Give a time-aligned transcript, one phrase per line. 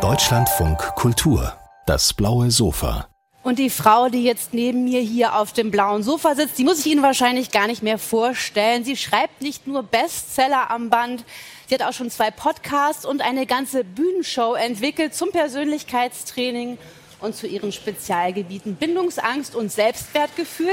[0.00, 1.52] Deutschlandfunk Kultur.
[1.84, 3.06] Das blaue Sofa.
[3.42, 6.78] Und die Frau, die jetzt neben mir hier auf dem blauen Sofa sitzt, die muss
[6.78, 8.82] ich Ihnen wahrscheinlich gar nicht mehr vorstellen.
[8.84, 11.26] Sie schreibt nicht nur Bestseller am Band,
[11.68, 16.78] sie hat auch schon zwei Podcasts und eine ganze Bühnenshow entwickelt zum Persönlichkeitstraining
[17.20, 20.72] und zu ihren Spezialgebieten Bindungsangst und Selbstwertgefühl.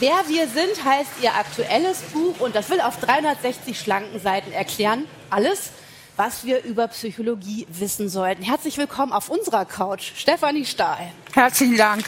[0.00, 5.06] Wer wir sind, heißt ihr aktuelles Buch und das will auf 360 schlanken Seiten erklären.
[5.30, 5.70] Alles
[6.18, 8.42] was wir über Psychologie wissen sollten.
[8.42, 11.12] Herzlich willkommen auf unserer Couch, Stefanie Stahl.
[11.32, 12.04] Herzlichen Dank.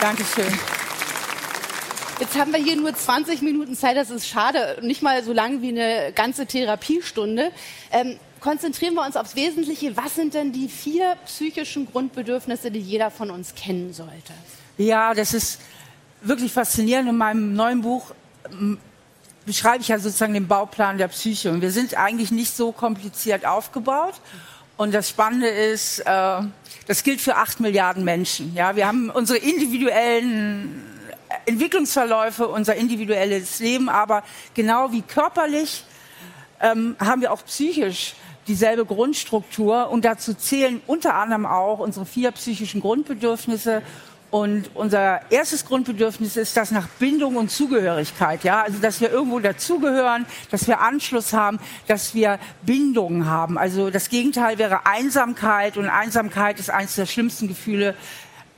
[0.00, 0.46] Dankeschön.
[2.20, 5.62] Jetzt haben wir hier nur 20 Minuten Zeit, das ist schade, nicht mal so lang
[5.62, 7.50] wie eine ganze Therapiestunde.
[7.90, 9.96] Ähm, konzentrieren wir uns aufs Wesentliche.
[9.96, 14.32] Was sind denn die vier psychischen Grundbedürfnisse, die jeder von uns kennen sollte?
[14.76, 15.60] Ja, das ist
[16.22, 17.08] wirklich faszinierend.
[17.08, 18.12] In meinem neuen Buch
[19.48, 21.50] beschreibe ich ja sozusagen den Bauplan der Psyche.
[21.50, 24.12] Und wir sind eigentlich nicht so kompliziert aufgebaut.
[24.76, 26.42] Und das Spannende ist, äh,
[26.86, 28.54] das gilt für acht Milliarden Menschen.
[28.54, 30.82] Ja, wir haben unsere individuellen
[31.46, 35.82] Entwicklungsverläufe, unser individuelles Leben, aber genau wie körperlich
[36.60, 38.16] ähm, haben wir auch psychisch
[38.48, 43.80] dieselbe Grundstruktur und dazu zählen unter anderem auch unsere vier psychischen Grundbedürfnisse
[44.30, 49.40] und unser erstes Grundbedürfnis ist das nach Bindung und Zugehörigkeit, ja, also dass wir irgendwo
[49.40, 53.56] dazugehören, dass wir Anschluss haben, dass wir Bindung haben.
[53.56, 57.94] Also das Gegenteil wäre Einsamkeit und Einsamkeit ist eines der schlimmsten Gefühle,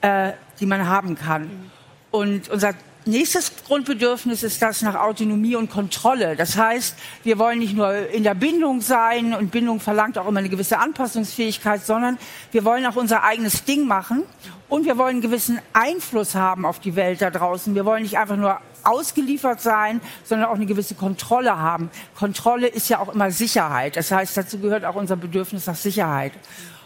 [0.00, 1.70] äh, die man haben kann.
[2.10, 2.74] Und unser
[3.06, 6.36] nächstes Grundbedürfnis ist das nach Autonomie und Kontrolle.
[6.36, 10.40] Das heißt, wir wollen nicht nur in der Bindung sein und Bindung verlangt auch immer
[10.40, 12.18] eine gewisse Anpassungsfähigkeit, sondern
[12.52, 14.22] wir wollen auch unser eigenes Ding machen
[14.68, 17.74] und wir wollen einen gewissen Einfluss haben auf die Welt da draußen.
[17.74, 21.90] Wir wollen nicht einfach nur ausgeliefert sein, sondern auch eine gewisse Kontrolle haben.
[22.16, 23.96] Kontrolle ist ja auch immer Sicherheit.
[23.96, 26.32] Das heißt, dazu gehört auch unser Bedürfnis nach Sicherheit.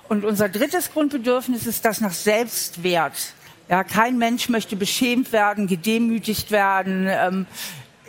[0.08, 3.34] Und unser drittes Grundbedürfnis ist das nach Selbstwert.
[3.68, 7.47] Ja, kein Mensch möchte beschämt werden, gedemütigt werden, ähm,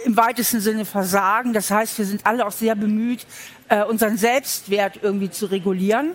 [0.04, 1.54] im weitesten Sinne versagen.
[1.54, 3.26] Das heißt, wir sind alle auch sehr bemüht,
[3.70, 6.12] äh, unseren Selbstwert irgendwie zu regulieren.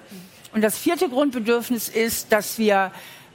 [0.53, 2.93] Und das vierte Grundbedürfnis ist, dass wir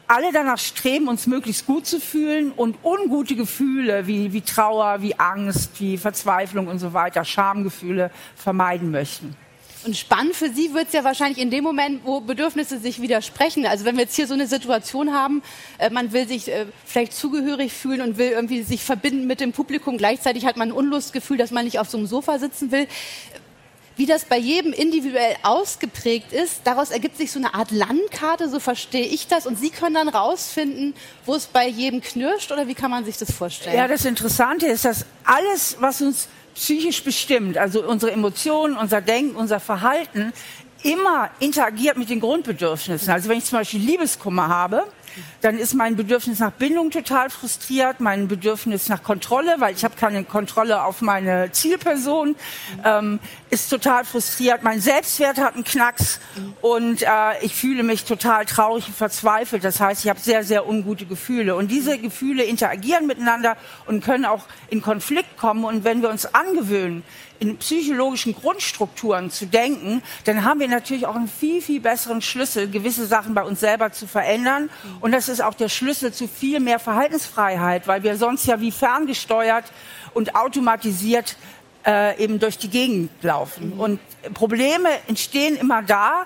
[0.08, 5.18] alle danach streben, uns möglichst gut zu fühlen und ungute Gefühle wie, wie Trauer, wie
[5.18, 9.36] Angst, wie Verzweiflung und so weiter, Schamgefühle vermeiden möchten.
[9.86, 13.68] Und spannend für Sie wird es ja wahrscheinlich in dem Moment, wo Bedürfnisse sich widersprechen.
[13.68, 15.44] Also wenn wir jetzt hier so eine Situation haben,
[15.78, 19.52] äh, man will sich äh, vielleicht zugehörig fühlen und will irgendwie sich verbinden mit dem
[19.52, 19.98] Publikum.
[19.98, 22.88] Gleichzeitig hat man ein Unlustgefühl, dass man nicht auf so einem Sofa sitzen will.
[23.96, 28.60] Wie das bei jedem individuell ausgeprägt ist, daraus ergibt sich so eine Art Landkarte, so
[28.60, 29.46] verstehe ich das.
[29.46, 30.96] Und Sie können dann rausfinden,
[31.26, 33.78] wo es bei jedem knirscht oder wie kann man sich das vorstellen?
[33.78, 39.36] Ja, das Interessante ist, dass alles, was uns psychisch bestimmt, also unsere Emotionen, unser Denken,
[39.36, 40.34] unser Verhalten,
[40.84, 43.12] immer interagiert mit den Grundbedürfnissen.
[43.12, 44.86] Also wenn ich zum Beispiel Liebeskummer habe,
[45.42, 49.96] dann ist mein Bedürfnis nach Bindung total frustriert, mein Bedürfnis nach Kontrolle, weil ich habe
[49.96, 52.36] keine Kontrolle auf meine Zielperson,
[52.84, 54.64] ähm, ist total frustriert.
[54.64, 56.20] Mein Selbstwert hat einen Knacks
[56.62, 57.08] und äh,
[57.42, 59.64] ich fühle mich total traurig und verzweifelt.
[59.64, 61.56] Das heißt, ich habe sehr, sehr ungute Gefühle.
[61.56, 65.64] Und diese Gefühle interagieren miteinander und können auch in Konflikt kommen.
[65.64, 67.04] Und wenn wir uns angewöhnen,
[67.40, 72.70] in psychologischen Grundstrukturen zu denken, dann haben wir natürlich auch einen viel, viel besseren Schlüssel,
[72.70, 74.70] gewisse Sachen bei uns selber zu verändern.
[75.02, 78.72] Und das ist auch der Schlüssel zu viel mehr Verhaltensfreiheit, weil wir sonst ja wie
[78.72, 79.66] ferngesteuert
[80.14, 81.36] und automatisiert
[81.86, 83.76] äh, eben durch die Gegend laufen.
[83.76, 83.80] Mhm.
[83.80, 84.00] Und
[84.34, 86.26] Probleme entstehen immer da,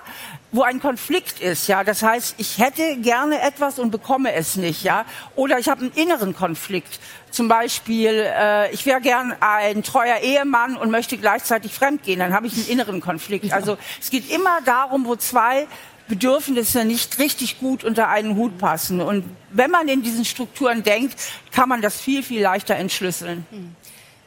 [0.52, 1.84] wo ein Konflikt ist, ja.
[1.84, 5.04] Das heißt, ich hätte gerne etwas und bekomme es nicht, ja.
[5.36, 6.98] Oder ich habe einen inneren Konflikt.
[7.30, 12.18] Zum Beispiel, äh, ich wäre gern ein treuer Ehemann und möchte gleichzeitig fremdgehen.
[12.18, 13.52] Dann habe ich einen inneren Konflikt.
[13.52, 15.68] Also es geht immer darum, wo zwei
[16.08, 19.00] Bedürfnisse nicht richtig gut unter einen Hut passen.
[19.00, 21.16] Und wenn man in diesen Strukturen denkt,
[21.52, 23.46] kann man das viel, viel leichter entschlüsseln.
[23.50, 23.76] Mhm.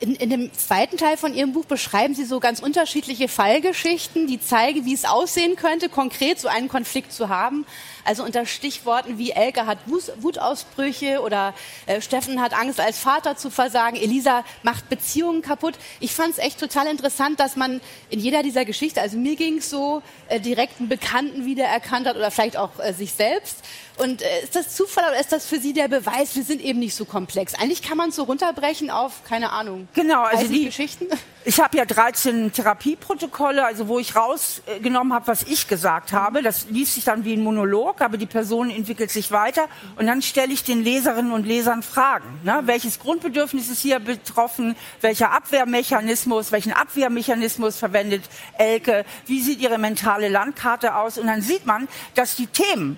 [0.04, 4.38] In, in, dem zweiten Teil von Ihrem Buch beschreiben Sie so ganz unterschiedliche Fallgeschichten, die
[4.38, 7.66] zeigen, wie es aussehen könnte, konkret so einen Konflikt zu haben.
[8.06, 11.54] Also unter Stichworten wie Elke hat Wutausbrüche oder
[11.86, 15.76] äh, Steffen hat Angst, als Vater zu versagen, Elisa macht Beziehungen kaputt.
[16.00, 19.58] Ich fand es echt total interessant, dass man in jeder dieser Geschichte, also mir ging
[19.58, 23.58] es so, äh, direkt einen Bekannten wiedererkannt hat oder vielleicht auch äh, sich selbst.
[23.98, 26.80] Und äh, ist das Zufall oder ist das für Sie der Beweis, wir sind eben
[26.80, 27.54] nicht so komplex?
[27.56, 31.08] Eigentlich kann man es so runterbrechen auf, keine Ahnung, genau, also die Geschichten.
[31.46, 36.42] Ich habe ja 13 Therapieprotokolle, also wo ich rausgenommen habe, was ich gesagt habe.
[36.42, 39.68] Das liest sich dann wie ein Monolog, aber die Person entwickelt sich weiter.
[39.98, 42.40] Und dann stelle ich den Leserinnen und Lesern Fragen.
[42.44, 42.62] Ne?
[42.64, 44.78] Welches Grundbedürfnis ist hier betroffen?
[45.02, 46.54] Welcher Abwehrmechanismus?
[46.54, 48.24] Welchen Abwehrmechanismus verwendet
[48.58, 49.04] Elke?
[49.26, 51.18] Wie sieht ihre mentale Landkarte aus?
[51.18, 52.98] Und dann sieht man, dass die Themen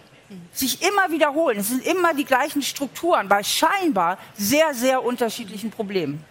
[0.53, 1.57] sich immer wiederholen.
[1.57, 6.24] Es sind immer die gleichen Strukturen bei scheinbar sehr, sehr unterschiedlichen Problemen.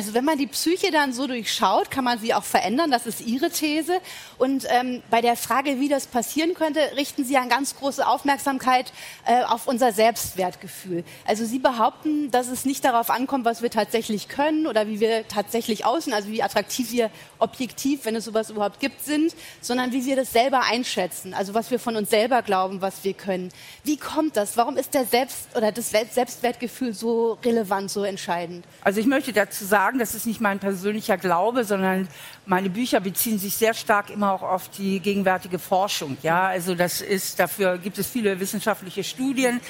[0.00, 2.90] Also wenn man die Psyche dann so durchschaut, kann man sie auch verändern.
[2.90, 4.00] Das ist Ihre These.
[4.38, 8.94] Und ähm, bei der Frage, wie das passieren könnte, richten Sie eine ganz große Aufmerksamkeit
[9.26, 11.04] äh, auf unser Selbstwertgefühl.
[11.26, 15.28] Also Sie behaupten, dass es nicht darauf ankommt, was wir tatsächlich können oder wie wir
[15.28, 20.06] tatsächlich aussehen, also wie attraktiv wir objektiv, wenn es sowas überhaupt gibt, sind, sondern wie
[20.06, 21.34] wir das selber einschätzen.
[21.34, 23.50] Also was wir von uns selber glauben, was wir können.
[23.84, 24.56] Wie kommt das?
[24.56, 28.64] Warum ist der Selbst oder das Selbstwertgefühl so relevant, so entscheidend?
[28.80, 32.06] Also ich möchte dazu sagen, sagen, das ist nicht mein persönlicher Glaube, sondern
[32.46, 36.16] meine Bücher beziehen sich sehr stark immer auch auf die gegenwärtige Forschung.
[36.22, 39.60] Ja, also das ist, dafür gibt es viele wissenschaftliche Studien.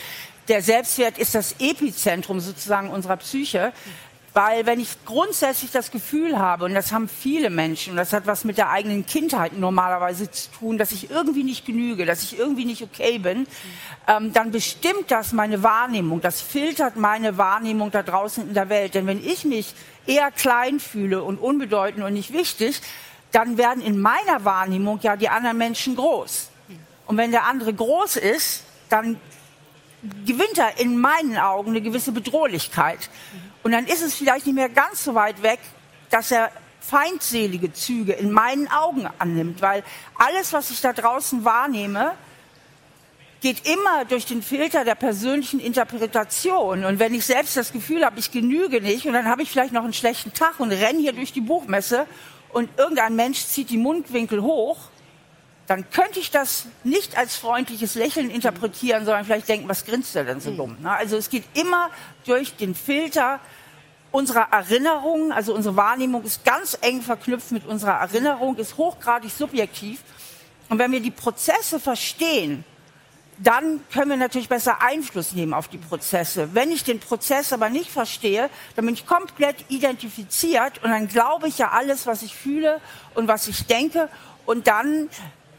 [0.48, 3.72] Der Selbstwert ist das Epizentrum sozusagen unserer Psyche.
[4.32, 8.28] Weil wenn ich grundsätzlich das Gefühl habe, und das haben viele Menschen, und das hat
[8.28, 12.38] was mit der eigenen Kindheit normalerweise zu tun, dass ich irgendwie nicht genüge, dass ich
[12.38, 13.48] irgendwie nicht okay bin,
[14.06, 18.94] ähm, dann bestimmt das meine Wahrnehmung, das filtert meine Wahrnehmung da draußen in der Welt.
[18.94, 19.74] Denn wenn ich mich
[20.10, 22.82] eher klein fühle und unbedeutend und nicht wichtig,
[23.30, 26.50] dann werden in meiner Wahrnehmung ja die anderen Menschen groß.
[27.06, 29.20] Und wenn der andere groß ist, dann
[30.26, 33.08] gewinnt er in meinen Augen eine gewisse Bedrohlichkeit.
[33.62, 35.60] Und dann ist es vielleicht nicht mehr ganz so weit weg,
[36.10, 39.84] dass er feindselige Züge in meinen Augen annimmt, weil
[40.16, 42.14] alles, was ich da draußen wahrnehme,
[43.40, 46.84] geht immer durch den Filter der persönlichen Interpretation.
[46.84, 49.72] Und wenn ich selbst das Gefühl habe, ich genüge nicht, und dann habe ich vielleicht
[49.72, 52.06] noch einen schlechten Tag und renne hier durch die Buchmesse
[52.52, 54.78] und irgendein Mensch zieht die Mundwinkel hoch,
[55.66, 60.24] dann könnte ich das nicht als freundliches Lächeln interpretieren, sondern vielleicht denken, was grinst er
[60.24, 60.76] denn so dumm?
[60.82, 61.90] Also es geht immer
[62.26, 63.38] durch den Filter
[64.10, 70.00] unserer Erinnerung, also unsere Wahrnehmung ist ganz eng verknüpft mit unserer Erinnerung, ist hochgradig subjektiv.
[70.68, 72.64] Und wenn wir die Prozesse verstehen,
[73.42, 76.50] dann können wir natürlich besser Einfluss nehmen auf die Prozesse.
[76.54, 81.48] Wenn ich den Prozess aber nicht verstehe, dann bin ich komplett identifiziert und dann glaube
[81.48, 82.80] ich ja alles, was ich fühle
[83.14, 84.08] und was ich denke
[84.46, 85.08] und dann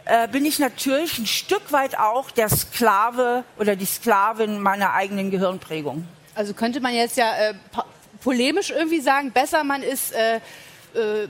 [0.06, 5.31] äh, bin ich natürlich ein Stück weit auch der Sklave oder die Sklavin meiner eigenen
[5.31, 6.07] Gehirnprägung.
[6.36, 7.54] Also könnte man jetzt ja äh,
[8.24, 10.38] polemisch irgendwie sagen, besser man ist äh,
[10.94, 11.28] äh,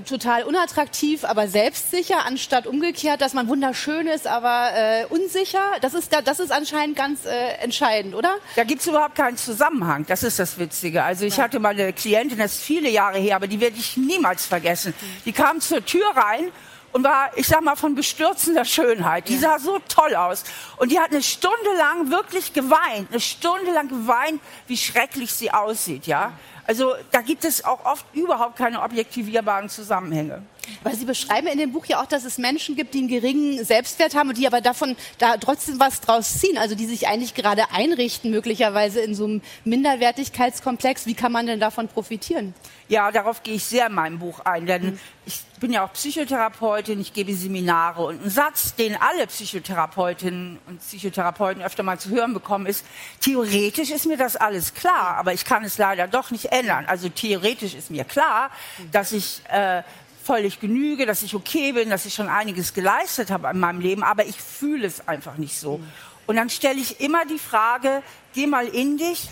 [0.00, 5.62] total unattraktiv, aber selbstsicher, anstatt umgekehrt, dass man wunderschön ist, aber äh, unsicher.
[5.80, 8.36] Das ist, das ist anscheinend ganz äh, entscheidend, oder?
[8.56, 10.06] Da gibt es überhaupt keinen Zusammenhang.
[10.06, 11.02] Das ist das Witzige.
[11.02, 11.44] Also ich ja.
[11.44, 14.94] hatte mal eine Klientin, das ist viele Jahre her, aber die werde ich niemals vergessen.
[15.24, 16.50] Die kam zur Tür rein
[16.92, 19.28] und war, ich sag mal, von bestürzender Schönheit.
[19.28, 20.44] Die sah so toll aus.
[20.76, 25.50] Und die hat eine Stunde lang wirklich geweint, eine Stunde lang geweint, wie schrecklich sie
[25.50, 26.32] aussieht, ja.
[26.66, 30.42] Also da gibt es auch oft überhaupt keine objektivierbaren Zusammenhänge.
[30.84, 33.64] Weil Sie beschreiben in dem Buch ja auch, dass es Menschen gibt, die einen geringen
[33.64, 37.34] Selbstwert haben und die aber davon da trotzdem was draus ziehen, also die sich eigentlich
[37.34, 41.06] gerade einrichten, möglicherweise in so einem Minderwertigkeitskomplex.
[41.06, 42.54] Wie kann man denn davon profitieren?
[42.88, 44.98] Ja, darauf gehe ich sehr in meinem Buch ein, denn mhm.
[45.24, 50.80] ich bin ja auch Psychotherapeutin, ich gebe Seminare und ein Satz, den alle Psychotherapeutinnen und
[50.80, 52.84] Psychotherapeuten öfter mal zu hören bekommen, ist,
[53.20, 56.84] theoretisch ist mir das alles klar, aber ich kann es leider doch nicht ändern.
[56.86, 58.50] Also theoretisch ist mir klar,
[58.92, 59.82] dass ich äh,
[60.22, 64.02] völlig genüge, dass ich okay bin, dass ich schon einiges geleistet habe in meinem Leben,
[64.02, 65.80] aber ich fühle es einfach nicht so.
[66.26, 68.02] Und dann stelle ich immer die Frage,
[68.34, 69.28] geh mal in dich,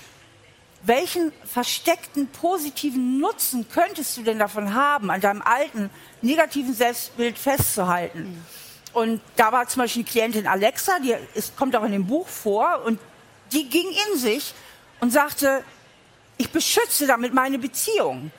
[0.82, 5.90] welchen versteckten positiven Nutzen könntest du denn davon haben, an deinem alten
[6.22, 8.44] negativen Selbstbild festzuhalten?
[8.92, 12.26] Und da war zum Beispiel die Klientin Alexa, die ist, kommt auch in dem Buch
[12.26, 12.98] vor, und
[13.52, 14.54] die ging in sich
[15.00, 15.62] und sagte,
[16.40, 18.30] ich beschütze damit meine Beziehung.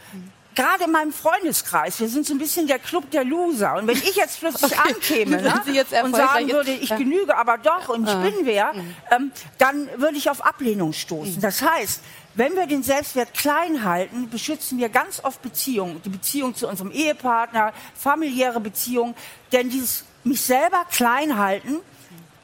[0.55, 3.75] Gerade in meinem Freundeskreis, wir sind so ein bisschen der Club der Loser.
[3.75, 4.93] Und wenn ich jetzt plötzlich okay.
[4.93, 8.95] ankäme ne, und sagen würde, ich genüge aber doch und ich bin wer, mhm.
[9.11, 11.35] ähm, dann würde ich auf Ablehnung stoßen.
[11.35, 11.41] Mhm.
[11.41, 12.01] Das heißt,
[12.33, 16.01] wenn wir den Selbstwert klein halten, beschützen wir ganz oft Beziehungen.
[16.03, 19.13] Die Beziehung zu unserem Ehepartner, familiäre Beziehungen.
[19.51, 21.77] Denn dieses mich selber klein halten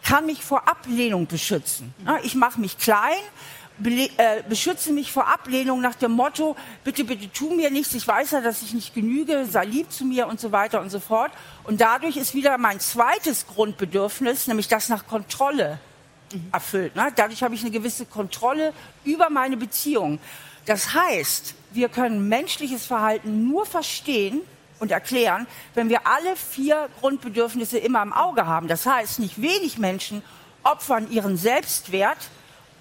[0.04, 1.94] kann mich vor Ablehnung beschützen.
[2.24, 3.20] Ich mache mich klein,
[3.84, 8.32] äh, beschütze mich vor Ablehnung nach dem Motto, bitte, bitte tu mir nichts, ich weiß
[8.32, 11.32] ja, dass ich nicht genüge, sei lieb zu mir und so weiter und so fort.
[11.64, 15.80] Und dadurch ist wieder mein zweites Grundbedürfnis, nämlich das nach Kontrolle
[16.52, 16.96] erfüllt.
[16.96, 17.12] Ne?
[17.16, 20.20] Dadurch habe ich eine gewisse Kontrolle über meine Beziehung.
[20.66, 24.42] Das heißt, wir können menschliches Verhalten nur verstehen
[24.80, 28.68] und erklären, wenn wir alle vier Grundbedürfnisse immer im Auge haben.
[28.68, 30.22] Das heißt, nicht wenig Menschen
[30.64, 32.18] opfern ihren Selbstwert,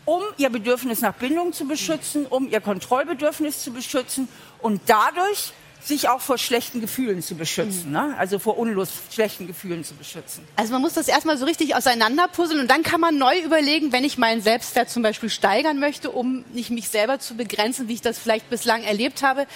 [0.06, 4.28] um ihr Bedürfnis nach Bindung zu beschützen, um ihr Kontrollbedürfnis zu beschützen
[4.62, 5.52] und dadurch
[5.86, 7.92] sich auch vor schlechten Gefühlen zu beschützen, mhm.
[7.92, 8.14] ne?
[8.18, 10.46] also vor Unlust, schlechten Gefühlen zu beschützen.
[10.56, 14.02] Also man muss das erstmal so richtig auseinanderpuzzeln und dann kann man neu überlegen, wenn
[14.02, 18.00] ich meinen Selbstwert zum Beispiel steigern möchte, um nicht mich selber zu begrenzen, wie ich
[18.00, 19.46] das vielleicht bislang erlebt habe.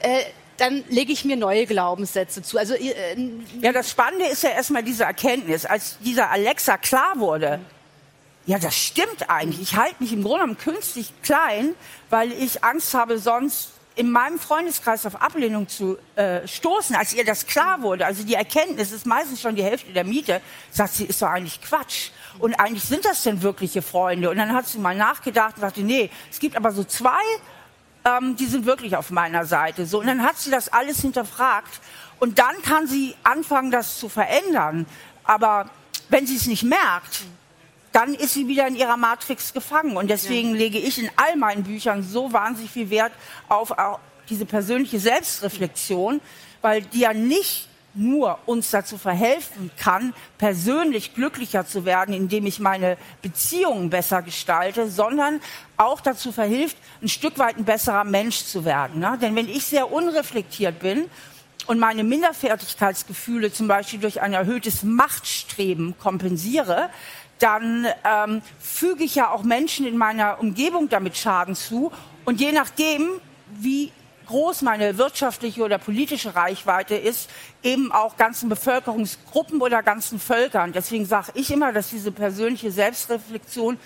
[0.00, 0.24] Äh,
[0.58, 2.58] dann lege ich mir neue Glaubenssätze zu.
[2.58, 2.92] Also äh,
[3.60, 7.60] ja, das Spannende ist ja erstmal diese Erkenntnis, als dieser Alexa klar wurde.
[8.48, 9.60] Ja, das stimmt eigentlich.
[9.60, 11.74] Ich halte mich im Grunde genommen künstlich klein,
[12.08, 17.26] weil ich Angst habe, sonst in meinem Freundeskreis auf Ablehnung zu äh, stoßen, als ihr
[17.26, 20.40] das klar wurde, also die Erkenntnis ist meistens schon die Hälfte der Miete,
[20.70, 22.08] sagt sie, ist doch eigentlich Quatsch.
[22.38, 24.30] Und eigentlich sind das denn wirkliche Freunde?
[24.30, 27.20] Und dann hat sie mal nachgedacht und sagte, nee, es gibt aber so zwei,
[28.06, 29.84] ähm, die sind wirklich auf meiner Seite.
[29.84, 31.82] So, und dann hat sie das alles hinterfragt.
[32.18, 34.86] Und dann kann sie anfangen, das zu verändern.
[35.22, 35.68] Aber
[36.08, 37.26] wenn sie es nicht merkt,
[37.98, 39.96] dann ist sie wieder in ihrer Matrix gefangen.
[39.96, 40.56] Und deswegen ja.
[40.56, 43.12] lege ich in all meinen Büchern so wahnsinnig viel Wert
[43.48, 43.74] auf
[44.28, 46.20] diese persönliche Selbstreflexion,
[46.62, 52.60] weil die ja nicht nur uns dazu verhelfen kann, persönlich glücklicher zu werden, indem ich
[52.60, 55.40] meine Beziehungen besser gestalte, sondern
[55.76, 59.00] auch dazu verhilft, ein Stück weit ein besserer Mensch zu werden.
[59.00, 59.18] Ne?
[59.20, 61.06] Denn wenn ich sehr unreflektiert bin
[61.66, 66.90] und meine Minderfertigkeitsgefühle zum Beispiel durch ein erhöhtes Machtstreben kompensiere,
[67.38, 71.92] dann ähm, füge ich ja auch Menschen in meiner Umgebung damit Schaden zu.
[72.24, 73.20] Und je nachdem,
[73.54, 73.92] wie
[74.26, 77.30] groß meine wirtschaftliche oder politische Reichweite ist,
[77.62, 80.72] eben auch ganzen Bevölkerungsgruppen oder ganzen Völkern.
[80.72, 83.78] Deswegen sage ich immer, dass diese persönliche Selbstreflexion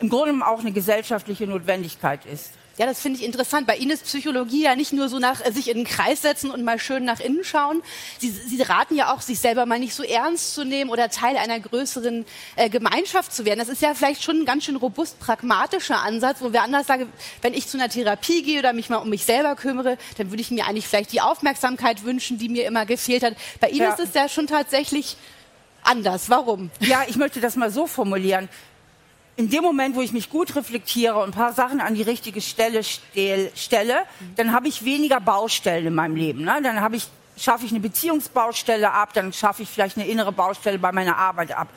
[0.00, 2.52] im Grunde auch eine gesellschaftliche Notwendigkeit ist.
[2.78, 3.66] Ja, das finde ich interessant.
[3.66, 6.50] Bei Ihnen ist Psychologie ja nicht nur so nach äh, sich in den Kreis setzen
[6.50, 7.82] und mal schön nach innen schauen.
[8.18, 11.36] Sie, Sie raten ja auch, sich selber mal nicht so ernst zu nehmen oder Teil
[11.36, 12.24] einer größeren
[12.56, 13.58] äh, Gemeinschaft zu werden.
[13.58, 17.12] Das ist ja vielleicht schon ein ganz schön robust pragmatischer Ansatz, wo wir anders sagen,
[17.42, 20.40] wenn ich zu einer Therapie gehe oder mich mal um mich selber kümmere, dann würde
[20.40, 23.34] ich mir eigentlich vielleicht die Aufmerksamkeit wünschen, die mir immer gefehlt hat.
[23.60, 23.92] Bei Ihnen ja.
[23.92, 25.16] ist es ja schon tatsächlich
[25.82, 26.30] anders.
[26.30, 26.70] Warum?
[26.80, 28.48] Ja, ich möchte das mal so formulieren
[29.36, 32.40] in dem Moment, wo ich mich gut reflektiere und ein paar Sachen an die richtige
[32.40, 34.02] Stelle stelle,
[34.36, 36.44] dann habe ich weniger Baustellen in meinem Leben.
[36.44, 36.60] Ne?
[36.62, 37.06] Dann habe ich,
[37.36, 41.52] schaffe ich eine Beziehungsbaustelle ab, dann schaffe ich vielleicht eine innere Baustelle bei meiner Arbeit
[41.52, 41.68] ab.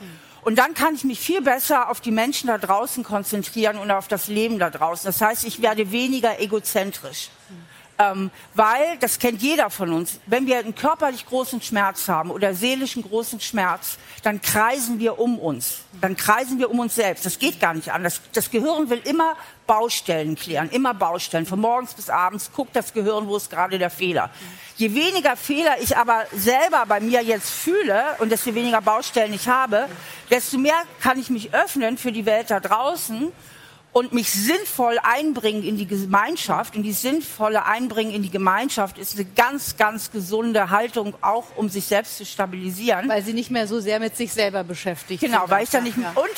[0.41, 4.09] Und dann kann ich mich viel besser auf die Menschen da draußen konzentrieren und auf
[4.09, 5.05] das Leben da draußen.
[5.05, 7.29] Das heißt, ich werde weniger egozentrisch.
[8.11, 12.53] Ähm, weil, das kennt jeder von uns, wenn wir einen körperlich großen Schmerz haben oder
[12.53, 15.81] seelischen großen Schmerz, dann kreisen wir um uns.
[16.01, 17.25] Dann kreisen wir um uns selbst.
[17.25, 18.21] Das geht gar nicht anders.
[18.33, 19.35] Das Gehirn will immer
[19.67, 21.45] Baustellen klären, immer Baustellen.
[21.45, 24.29] Von morgens bis abends guckt das Gehirn, wo ist gerade der Fehler.
[24.75, 29.47] Je weniger Fehler ich aber selber bei mir jetzt fühle und desto weniger Baustellen ich
[29.47, 29.87] habe,
[30.29, 33.31] desto mehr kann ich mich öffnen für die Welt da draußen
[33.93, 36.75] und mich sinnvoll einbringen in die Gemeinschaft.
[36.75, 41.69] Und die sinnvolle Einbringen in die Gemeinschaft ist eine ganz, ganz gesunde Haltung, auch um
[41.69, 43.07] sich selbst zu stabilisieren.
[43.07, 45.97] Weil sie nicht mehr so sehr mit sich selber beschäftigt Genau, weil ich da nicht.
[45.97, 46.11] Ja.
[46.15, 46.31] Und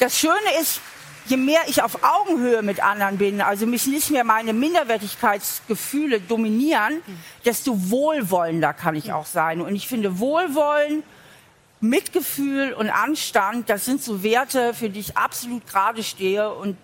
[0.00, 0.82] das Schöne ist,
[1.24, 6.96] je mehr ich auf Augenhöhe mit anderen bin, also mich nicht mehr meine Minderwertigkeitsgefühle dominieren,
[6.96, 7.18] mhm.
[7.46, 9.62] desto wohlwollender kann ich auch sein.
[9.62, 11.02] Und ich finde Wohlwollen,
[11.80, 16.76] Mitgefühl und Anstand, das sind so Werte, für die ich absolut gerade stehe und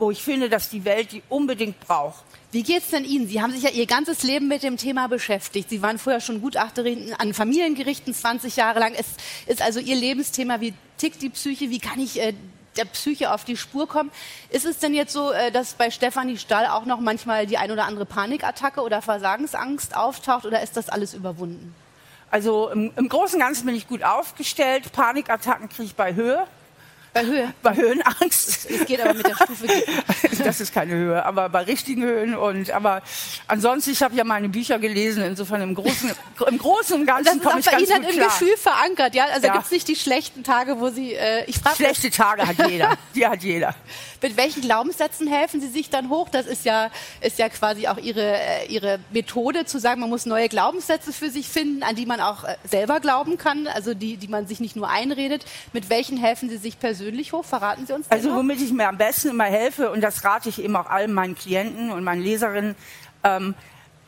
[0.00, 2.24] wo ich finde, dass die Welt die unbedingt braucht.
[2.52, 3.28] Wie geht es denn Ihnen?
[3.28, 5.70] Sie haben sich ja Ihr ganzes Leben mit dem Thema beschäftigt.
[5.70, 8.94] Sie waren vorher schon Gutachterin an Familiengerichten 20 Jahre lang.
[8.98, 9.06] Es
[9.46, 10.60] ist also Ihr Lebensthema.
[10.60, 11.70] Wie tickt die Psyche?
[11.70, 12.32] Wie kann ich äh,
[12.76, 14.10] der Psyche auf die Spur kommen?
[14.48, 17.70] Ist es denn jetzt so, äh, dass bei Stefanie Stahl auch noch manchmal die ein
[17.70, 21.74] oder andere Panikattacke oder Versagensangst auftaucht oder ist das alles überwunden?
[22.30, 24.90] Also im, im Großen und Ganzen bin ich gut aufgestellt.
[24.92, 26.46] Panikattacken kriege ich bei Höhe.
[27.12, 27.52] Bei Höhe?
[27.62, 28.70] Bei Höhenangst.
[28.70, 29.66] Es geht aber mit der Stufe.
[30.44, 33.02] das ist keine Höhe, aber bei richtigen Höhen und aber
[33.48, 36.12] ansonsten, ich habe ja meine Bücher gelesen, insofern im Großen,
[36.46, 39.24] im Großen und Ganzen komme ich bei ganz Ihnen gut im Gefühl verankert, ja?
[39.32, 39.54] Also ja.
[39.54, 42.96] gibt es nicht die schlechten Tage, wo Sie, äh, ich frage Schlechte Tage hat jeder,
[43.14, 43.74] die hat jeder.
[44.22, 46.28] Mit welchen Glaubenssätzen helfen Sie sich dann hoch?
[46.28, 46.90] Das ist ja,
[47.20, 51.30] ist ja quasi auch Ihre, äh, Ihre Methode, zu sagen, man muss neue Glaubenssätze für
[51.30, 54.60] sich finden, an die man auch äh, selber glauben kann, also die, die man sich
[54.60, 55.44] nicht nur einredet.
[55.72, 56.99] Mit welchen helfen Sie sich persönlich?
[57.00, 57.44] Persönlich hoch?
[57.44, 58.18] Verraten Sie uns das?
[58.18, 61.12] Also womit ich mir am besten immer helfe, und das rate ich eben auch allen
[61.12, 62.74] meinen Klienten und meinen Leserinnen,
[63.24, 63.54] ähm,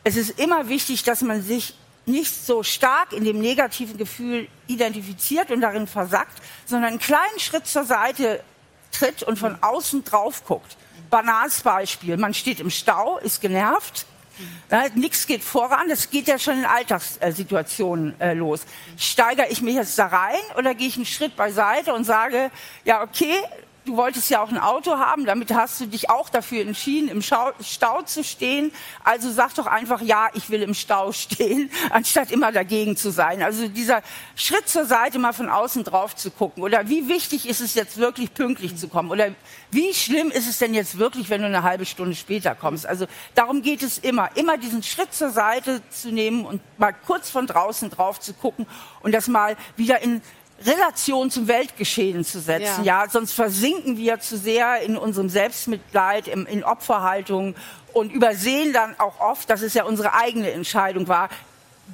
[0.03, 5.49] es ist immer wichtig, dass man sich nicht so stark in dem negativen Gefühl identifiziert
[5.49, 8.41] und darin versackt, sondern einen kleinen Schritt zur Seite
[8.91, 10.77] tritt und von außen drauf guckt.
[11.09, 12.17] banales Beispiel.
[12.17, 14.05] Man steht im Stau, ist genervt,
[14.71, 18.61] ja, Nichts geht voran, das geht ja schon in Alltagssituationen äh, los.
[18.97, 22.51] Steigere ich mich jetzt da rein oder gehe ich einen Schritt beiseite und sage,
[22.85, 23.35] ja, okay,
[23.85, 27.21] du wolltest ja auch ein Auto haben, damit hast du dich auch dafür entschieden, im
[27.21, 28.71] Stau zu stehen.
[29.03, 33.41] Also sag doch einfach, ja, ich will im Stau stehen, anstatt immer dagegen zu sein.
[33.41, 34.01] Also dieser
[34.35, 36.63] Schritt zur Seite, mal von außen drauf zu gucken.
[36.63, 39.11] Oder wie wichtig ist es jetzt wirklich, pünktlich zu kommen?
[39.11, 39.29] Oder
[39.71, 42.85] wie schlimm ist es denn jetzt wirklich, wenn du eine halbe Stunde später kommst?
[42.85, 44.29] Also darum geht es immer.
[44.35, 48.65] Immer diesen Schritt zur Seite zu nehmen und mal kurz von draußen drauf zu gucken
[49.01, 50.21] und das mal wieder in
[50.65, 52.83] Relation zum Weltgeschehen zu setzen.
[52.83, 53.03] Ja.
[53.03, 57.55] ja, sonst versinken wir zu sehr in unserem Selbstmitleid, in, in Opferhaltung
[57.91, 61.29] und übersehen dann auch oft, dass es ja unsere eigene Entscheidung war,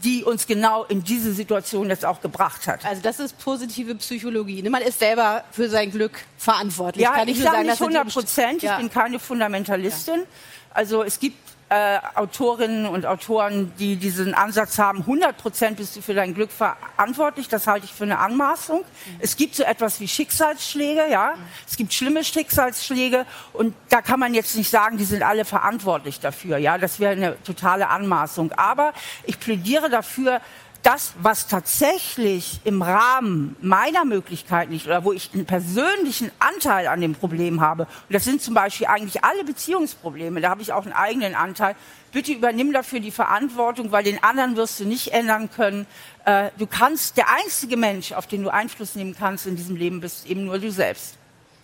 [0.03, 2.85] die uns genau in diese Situation jetzt auch gebracht hat.
[2.85, 4.61] Also das ist positive Psychologie.
[4.69, 7.03] Man ist selber für sein Glück verantwortlich.
[7.03, 8.61] Ja, Kann ich, ich sage nicht 100 Prozent.
[8.61, 8.73] Ja.
[8.73, 10.19] Ich bin keine Fundamentalistin.
[10.19, 10.25] Ja.
[10.73, 11.37] Also es gibt
[11.69, 16.51] äh, Autorinnen und Autoren, die diesen Ansatz haben, 100 Prozent bist du für dein Glück
[16.51, 17.47] verantwortlich.
[17.47, 18.79] Das halte ich für eine Anmaßung.
[18.79, 19.15] Mhm.
[19.19, 21.33] Es gibt so etwas wie Schicksalsschläge, ja.
[21.35, 21.41] Mhm.
[21.67, 26.19] Es gibt schlimme Schicksalsschläge und da kann man jetzt nicht sagen, die sind alle verantwortlich
[26.19, 26.77] dafür, ja.
[26.77, 28.51] Das wäre eine totale Anmaßung.
[28.53, 28.93] Aber
[29.25, 30.41] ich plädiere dafür,
[30.83, 37.01] das, was tatsächlich im Rahmen meiner Möglichkeiten liegt oder wo ich einen persönlichen Anteil an
[37.01, 40.85] dem Problem habe, und das sind zum Beispiel eigentlich alle Beziehungsprobleme, da habe ich auch
[40.85, 41.75] einen eigenen Anteil,
[42.11, 45.85] bitte übernimm dafür die Verantwortung, weil den anderen wirst du nicht ändern können.
[46.25, 50.01] Äh, du kannst, der einzige Mensch, auf den du Einfluss nehmen kannst in diesem Leben,
[50.01, 51.18] bist eben nur du selbst.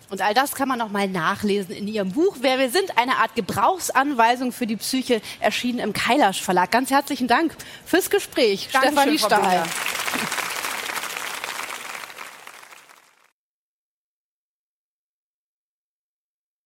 [0.08, 2.36] Und all das kann man noch mal nachlesen in Ihrem Buch.
[2.40, 6.70] Wer wir sind, eine Art Gebrauchsanweisung für die Psyche, erschienen im Kailash Verlag.
[6.70, 9.64] Ganz herzlichen Dank fürs Gespräch, Dankeschön, Stefanie Stahl.